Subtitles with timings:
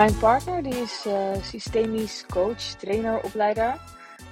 [0.00, 3.80] Mijn partner die is uh, systemisch coach, trainer, opleider.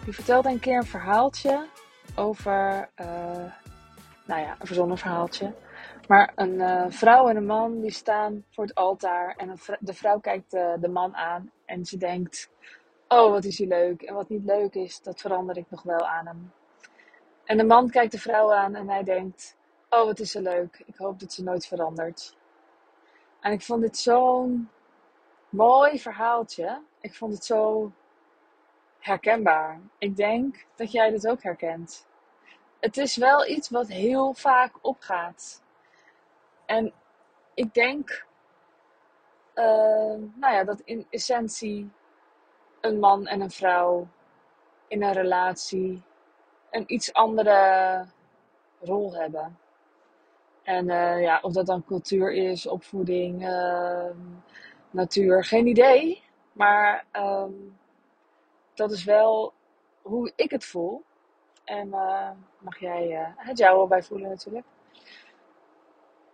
[0.05, 1.67] Die vertelde een keer een verhaaltje
[2.17, 3.07] over, uh,
[4.27, 5.55] nou ja, een verzonnen verhaaltje.
[6.07, 10.19] Maar een uh, vrouw en een man die staan voor het altaar en de vrouw
[10.19, 12.51] kijkt de man aan en ze denkt,
[13.09, 14.03] oh wat is hij leuk.
[14.03, 16.53] En wat niet leuk is, dat verander ik nog wel aan hem.
[17.45, 19.57] En de man kijkt de vrouw aan en hij denkt,
[19.91, 20.83] oh wat is ze leuk.
[20.87, 22.37] Ik hoop dat ze nooit verandert.
[23.41, 24.69] En ik vond dit zo'n
[25.49, 26.83] mooi verhaaltje.
[27.01, 27.93] Ik vond het zo
[28.99, 29.81] herkenbaar.
[29.99, 32.07] Ik denk dat jij dit ook herkent.
[32.81, 35.63] Het is wel iets wat heel vaak opgaat.
[36.67, 36.93] En
[37.55, 38.27] ik denk,
[39.55, 39.65] uh,
[40.35, 41.91] nou ja, dat in essentie
[42.81, 44.09] een man en een vrouw
[44.89, 46.03] in een relatie
[46.71, 48.05] een iets andere
[48.81, 49.59] rol hebben.
[50.63, 54.11] En uh, ja, of dat dan cultuur is, opvoeding, uh,
[54.91, 56.23] natuur, geen idee.
[56.53, 57.79] Maar um,
[58.75, 59.53] dat is wel
[60.03, 61.05] hoe ik het voel.
[61.65, 64.67] En uh, mag jij uh, het jouw bij voelen natuurlijk.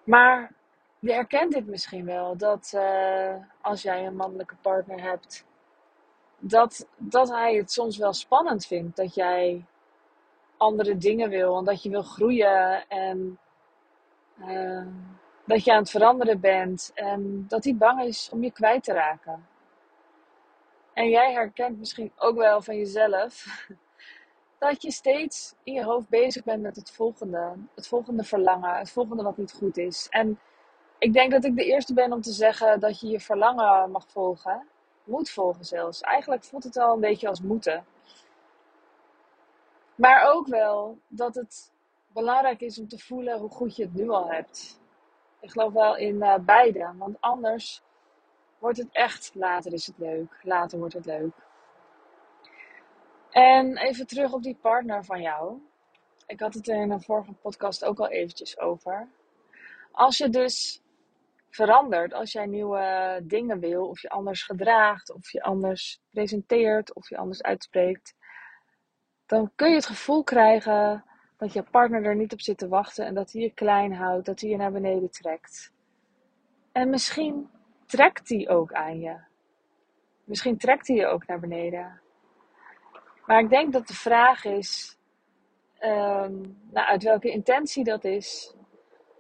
[0.05, 0.53] Maar
[0.99, 2.37] je herkent dit misschien wel.
[2.37, 5.45] Dat uh, als jij een mannelijke partner hebt.
[6.39, 8.97] Dat, dat hij het soms wel spannend vindt.
[8.97, 9.65] Dat jij
[10.57, 11.59] andere dingen wil.
[11.59, 12.89] En dat je wil groeien.
[12.89, 13.39] En
[15.45, 18.93] dat je aan het veranderen bent en dat hij bang is om je kwijt te
[18.93, 19.47] raken.
[20.93, 23.45] En jij herkent misschien ook wel van jezelf
[24.59, 28.91] dat je steeds in je hoofd bezig bent met het volgende, het volgende verlangen, het
[28.91, 30.07] volgende wat niet goed is.
[30.11, 30.41] En
[30.99, 34.09] ik denk dat ik de eerste ben om te zeggen dat je je verlangen mag
[34.09, 34.67] volgen,
[35.05, 36.01] moet volgen zelfs.
[36.01, 37.85] Eigenlijk voelt het al een beetje als moeten.
[39.95, 41.73] Maar ook wel dat het
[42.13, 44.83] belangrijk is om te voelen hoe goed je het nu al hebt.
[45.45, 47.83] Ik geloof wel in uh, beide, want anders
[48.59, 50.41] wordt het echt later is het leuk.
[50.43, 51.33] Later wordt het leuk.
[53.31, 55.59] En even terug op die partner van jou.
[56.27, 59.09] Ik had het in een vorige podcast ook al eventjes over.
[59.93, 60.83] Als je dus
[61.51, 67.09] verandert, als jij nieuwe dingen wil, of je anders gedraagt, of je anders presenteert, of
[67.09, 68.15] je anders uitspreekt,
[69.27, 71.05] dan kun je het gevoel krijgen
[71.45, 74.27] dat je partner er niet op zit te wachten en dat hij je klein houdt,
[74.27, 75.73] dat hij je naar beneden trekt.
[76.73, 77.51] En misschien
[77.87, 79.17] trekt hij ook aan je.
[80.25, 82.01] Misschien trekt hij je ook naar beneden.
[83.27, 84.99] Maar ik denk dat de vraag is,
[85.81, 88.55] um, nou, uit welke intentie dat is,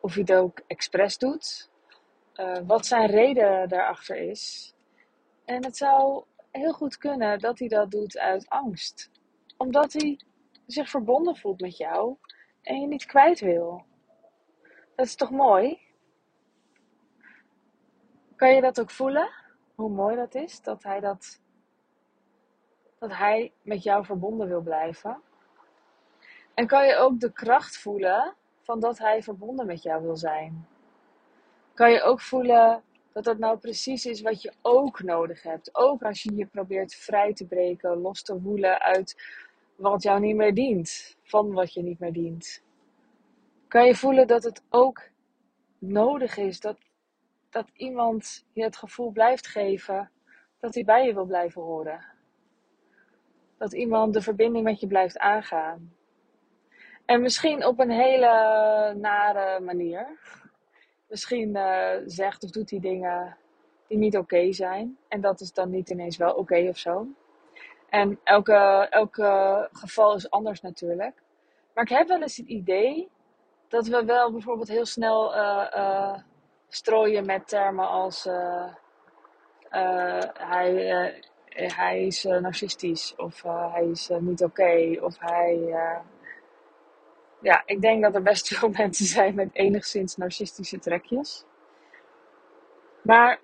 [0.00, 1.70] of hij het ook expres doet,
[2.34, 4.74] uh, wat zijn reden daarachter is.
[5.44, 9.10] En het zou heel goed kunnen dat hij dat doet uit angst,
[9.56, 10.18] omdat hij
[10.66, 12.16] zich verbonden voelt met jou
[12.62, 13.84] en je niet kwijt wil.
[14.94, 15.78] Dat is toch mooi?
[18.36, 19.30] Kan je dat ook voelen?
[19.74, 21.42] Hoe mooi dat is dat hij dat
[22.98, 25.22] dat hij met jou verbonden wil blijven.
[26.54, 30.69] En kan je ook de kracht voelen van dat hij verbonden met jou wil zijn.
[31.74, 32.82] Kan je ook voelen
[33.12, 35.74] dat dat nou precies is wat je ook nodig hebt.
[35.74, 39.22] Ook als je je probeert vrij te breken, los te woelen uit
[39.76, 42.62] wat jou niet meer dient, van wat je niet meer dient.
[43.68, 45.02] Kan je voelen dat het ook
[45.78, 46.78] nodig is dat,
[47.50, 50.10] dat iemand je het gevoel blijft geven
[50.60, 52.04] dat hij bij je wil blijven horen.
[53.58, 55.92] Dat iemand de verbinding met je blijft aangaan.
[57.04, 60.18] En misschien op een hele nare manier.
[61.08, 63.36] Misschien uh, zegt of doet hij dingen
[63.88, 64.98] die niet oké zijn.
[65.08, 67.06] En dat is dan niet ineens wel oké of zo.
[67.94, 71.22] En elke, elke geval is anders natuurlijk.
[71.75, 73.10] Maar ik heb wel eens het idee
[73.69, 76.15] dat we wel bijvoorbeeld heel snel uh, uh,
[76.69, 78.75] strooien met termen als uh,
[80.33, 85.59] hij, hij is narcistisch of hij is niet oké of hij.
[87.41, 91.45] ja, ik denk dat er best veel mensen zijn met enigszins narcistische trekjes.
[93.03, 93.41] Maar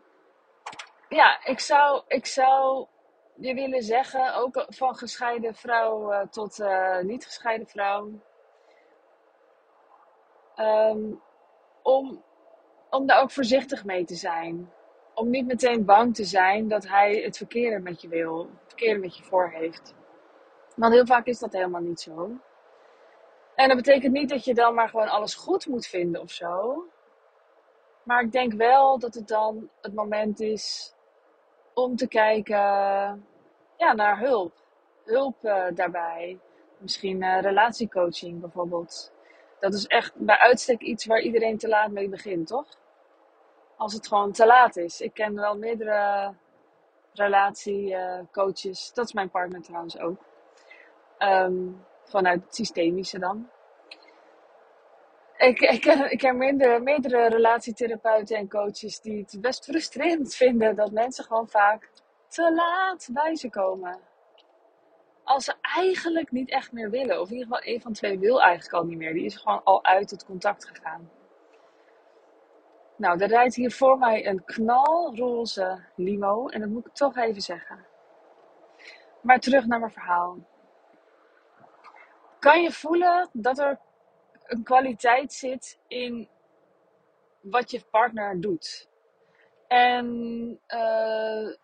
[1.09, 2.87] ja, ik zou, ik zou
[3.41, 8.11] je willen zeggen, ook van gescheiden vrouw uh, tot uh, niet gescheiden vrouw,
[10.57, 11.21] um,
[11.83, 12.25] om,
[12.91, 14.73] om daar ook voorzichtig mee te zijn.
[15.15, 19.01] Om niet meteen bang te zijn dat hij het verkeerde met je wil, het verkeerde
[19.01, 19.95] met je voor heeft.
[20.77, 22.31] Want heel vaak is dat helemaal niet zo.
[23.55, 26.85] En dat betekent niet dat je dan maar gewoon alles goed moet vinden of zo.
[28.03, 30.95] Maar ik denk wel dat het dan het moment is
[31.75, 33.29] om te kijken
[33.81, 34.53] ja, naar hulp.
[35.05, 36.39] Hulp uh, daarbij.
[36.79, 39.13] Misschien uh, relatiecoaching bijvoorbeeld.
[39.59, 42.67] Dat is echt bij uitstek iets waar iedereen te laat mee begint, toch?
[43.77, 45.01] Als het gewoon te laat is.
[45.01, 46.33] Ik ken wel meerdere
[47.13, 48.93] relatiecoaches.
[48.93, 50.25] dat is mijn partner trouwens ook.
[51.19, 51.69] Ehm,
[52.05, 53.49] vanuit het systemische dan.
[55.37, 60.77] Ik, ik, ken, ik ken meerdere, meerdere relatietherapeuten en coaches die het best frustrerend vinden
[60.77, 61.91] dat mensen gewoon vaak
[62.31, 64.01] te laat bij ze komen.
[65.25, 67.21] Als ze eigenlijk niet echt meer willen.
[67.21, 69.13] Of in ieder geval een van twee wil eigenlijk al niet meer.
[69.13, 71.11] Die is gewoon al uit het contact gegaan.
[72.97, 76.49] Nou, er rijdt hier voor mij een knalroze limo.
[76.49, 77.87] En dat moet ik toch even zeggen.
[79.21, 80.37] Maar terug naar mijn verhaal.
[82.39, 83.79] Kan je voelen dat er
[84.45, 86.29] een kwaliteit zit in
[87.41, 88.89] wat je partner doet?
[89.69, 90.07] En
[90.69, 91.55] uh,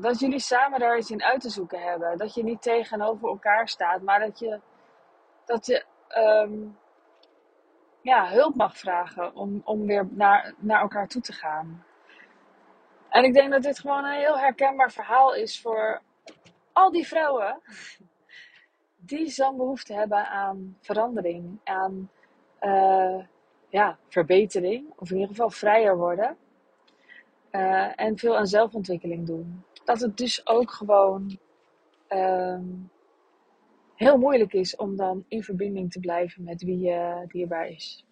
[0.00, 2.18] dat jullie samen daar iets in uit te zoeken hebben.
[2.18, 4.60] Dat je niet tegenover elkaar staat, maar dat je,
[5.44, 5.84] dat je
[6.16, 6.78] um,
[8.00, 11.84] ja, hulp mag vragen om, om weer naar, naar elkaar toe te gaan.
[13.08, 16.00] En ik denk dat dit gewoon een heel herkenbaar verhaal is voor
[16.72, 17.60] al die vrouwen
[19.10, 22.10] die zo'n behoefte hebben aan verandering, aan
[22.60, 23.24] uh,
[23.68, 26.36] ja, verbetering, of in ieder geval vrijer worden.
[27.52, 29.64] Uh, en veel aan zelfontwikkeling doen.
[29.84, 31.38] Dat het dus ook gewoon
[32.08, 32.90] um,
[33.94, 38.06] heel moeilijk is om dan in verbinding te blijven met wie je dierbaar is.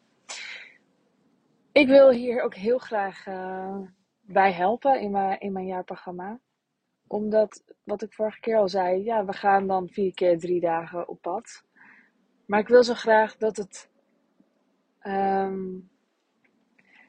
[1.73, 3.79] Ik wil hier ook heel graag uh,
[4.21, 6.39] bij helpen in mijn, in mijn jaarprogramma.
[7.07, 11.09] Omdat, wat ik vorige keer al zei, ja, we gaan dan vier keer drie dagen
[11.09, 11.65] op pad.
[12.47, 13.91] Maar ik wil zo graag dat het
[15.03, 15.91] um,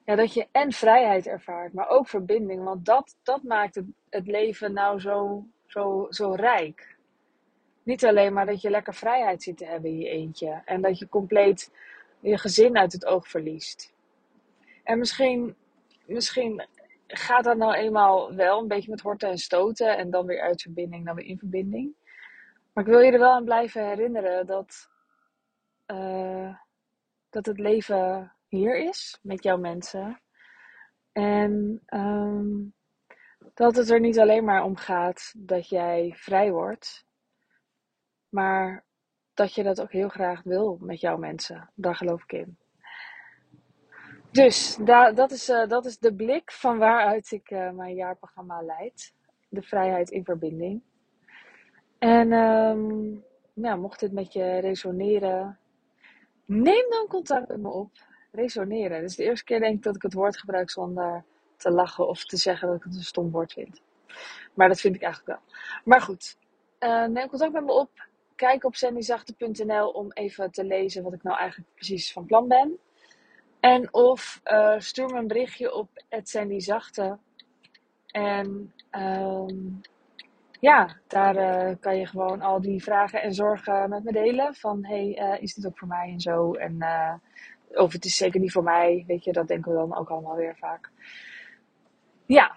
[0.06, 2.63] ja, dat je en vrijheid ervaart, maar ook verbinding.
[2.63, 6.95] Want dat, dat maakt het, het leven nou zo, zo, zo rijk.
[7.83, 10.62] Niet alleen maar dat je lekker vrijheid zit te hebben in je eentje.
[10.65, 11.71] En dat je compleet
[12.19, 13.94] je gezin uit het oog verliest.
[14.83, 15.56] En misschien,
[16.06, 16.68] misschien
[17.07, 19.98] gaat dat nou eenmaal wel een beetje met horten en stoten.
[19.98, 21.94] En dan weer uit verbinding, dan weer in verbinding.
[22.74, 24.89] Maar ik wil je er wel aan blijven herinneren dat,
[25.88, 26.56] uh,
[27.30, 30.21] dat het leven hier is met jouw mensen.
[31.12, 32.74] En um,
[33.53, 37.06] dat het er niet alleen maar om gaat dat jij vrij wordt,
[38.30, 38.86] maar
[39.33, 41.69] dat je dat ook heel graag wil met jouw mensen.
[41.75, 42.57] Daar geloof ik in.
[44.31, 48.62] Dus da dat, is, uh, dat is de blik van waaruit ik uh, mijn jaarprogramma
[48.62, 49.13] leid.
[49.50, 50.81] De vrijheid in verbinding.
[52.00, 55.59] En um, ja, mocht dit met je resoneren,
[56.45, 59.04] neem dan contact met me op resoneren.
[59.04, 61.24] Is de eerste keer denk ik dat ik het woord gebruik zonder
[61.57, 63.81] te lachen of te zeggen dat ik het een stom woord vind.
[64.54, 65.57] Maar dat vind ik eigenlijk wel.
[65.83, 66.38] Maar goed,
[66.80, 68.07] uh, neem contact met me op.
[68.36, 72.80] Kijk op sandyzachte.nl om even te lezen wat ik nou eigenlijk precies van plan ben.
[73.60, 77.18] En of uh, stuur me een berichtje op sandyzachte.
[78.07, 79.81] En um,
[80.60, 84.56] ja, daar uh, kan je gewoon al die vragen en zorgen met me delen.
[84.56, 86.54] Van hey, is dit ook voor mij en zo.
[86.54, 86.77] En
[87.74, 90.36] of het is zeker niet voor mij, weet je, dat denken we dan ook allemaal
[90.36, 90.90] weer vaak.
[92.26, 92.56] Ja,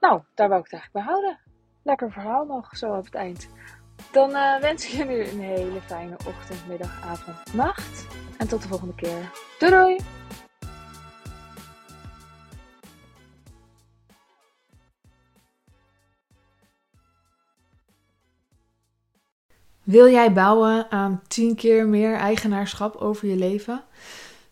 [0.00, 1.38] nou, daar wou ik het eigenlijk bij houden.
[1.82, 3.48] Lekker verhaal nog, zo op het eind.
[4.12, 8.06] Dan uh, wens ik je nu een hele fijne ochtend, middag, avond, nacht.
[8.38, 9.30] En tot de volgende keer.
[9.58, 9.96] Doei doei!
[19.82, 23.84] Wil jij bouwen aan 10 keer meer eigenaarschap over je leven?